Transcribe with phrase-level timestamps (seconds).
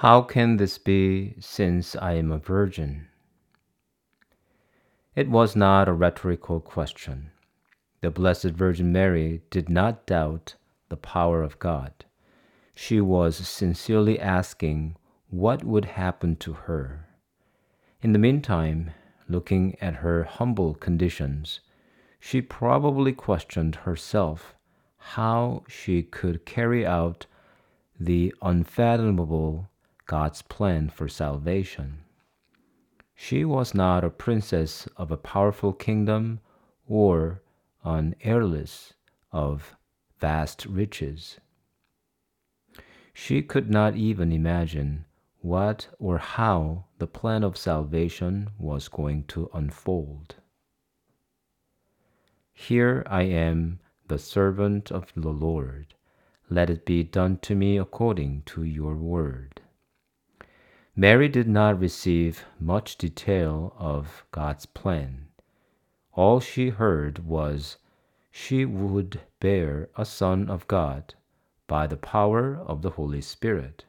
[0.00, 3.08] How can this be, since I am a virgin?
[5.14, 7.32] It was not a rhetorical question.
[8.00, 10.54] The Blessed Virgin Mary did not doubt
[10.88, 11.92] the power of God.
[12.74, 14.96] She was sincerely asking
[15.28, 17.06] what would happen to her.
[18.00, 18.92] In the meantime,
[19.28, 21.60] looking at her humble conditions,
[22.18, 24.54] she probably questioned herself
[24.96, 27.26] how she could carry out
[27.98, 29.69] the unfathomable
[30.10, 31.98] God's plan for salvation.
[33.14, 36.40] She was not a princess of a powerful kingdom
[36.88, 37.42] or
[37.84, 38.92] an heiress
[39.30, 39.76] of
[40.18, 41.38] vast riches.
[43.14, 45.04] She could not even imagine
[45.42, 50.34] what or how the plan of salvation was going to unfold.
[52.52, 55.94] Here I am, the servant of the Lord.
[56.48, 59.60] Let it be done to me according to your word.
[60.96, 65.28] Mary did not receive much detail of God's plan.
[66.12, 67.78] All she heard was
[68.30, 71.14] she would bear a Son of God
[71.66, 73.84] by the power of the Holy Spirit.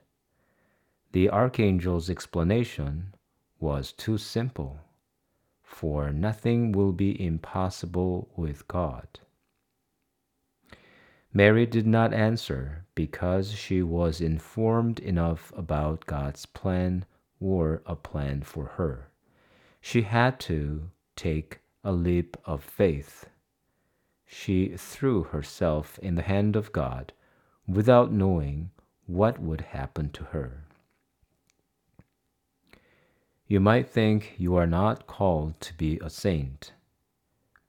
[1.11, 3.13] The archangel's explanation
[3.59, 4.79] was too simple,
[5.63, 9.19] for nothing will be impossible with God.
[11.33, 17.05] Mary did not answer because she was informed enough about God's plan
[17.39, 19.09] or a plan for her.
[19.79, 23.29] She had to take a leap of faith.
[24.25, 27.13] She threw herself in the hand of God
[27.67, 28.71] without knowing
[29.05, 30.65] what would happen to her.
[33.47, 36.73] You might think you are not called to be a saint.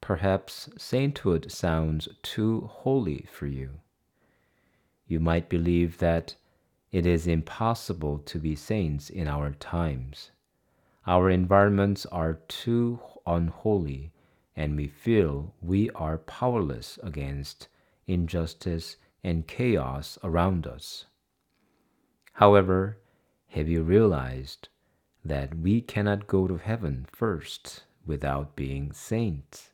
[0.02, 3.80] Perhaps sainthood sounds too holy for you.
[5.06, 6.34] You might believe that
[6.90, 10.30] it is impossible to be saints in our times.
[11.06, 14.12] Our environments are too unholy,
[14.54, 17.68] and we feel we are powerless against
[18.06, 21.06] injustice and chaos around us.
[22.34, 22.98] However,
[23.48, 24.68] have you realized
[25.24, 29.71] that we cannot go to heaven first without being saints.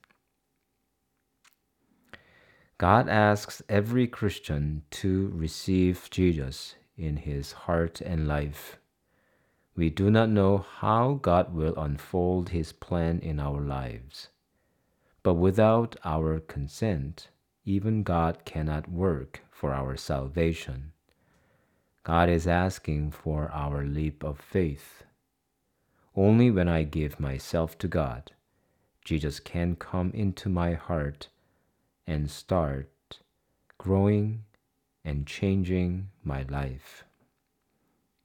[2.78, 8.78] God asks every Christian to receive Jesus in his heart and life.
[9.74, 14.28] We do not know how God will unfold his plan in our lives.
[15.24, 17.30] But without our consent,
[17.64, 20.92] even God cannot work for our salvation.
[22.04, 25.02] God is asking for our leap of faith.
[26.14, 28.30] Only when I give myself to God,
[29.04, 31.26] Jesus can come into my heart
[32.08, 33.20] and start
[33.76, 34.42] growing
[35.04, 37.04] and changing my life.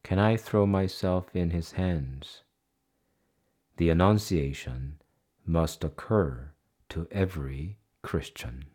[0.04, 2.44] Can I throw myself in His hands?
[3.76, 5.02] The Annunciation
[5.46, 6.54] must occur
[6.90, 8.66] to every Christian.